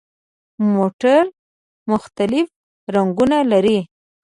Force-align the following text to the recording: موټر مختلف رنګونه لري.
موټر 0.75 1.23
مختلف 1.91 2.47
رنګونه 2.95 3.37
لري. 3.51 3.79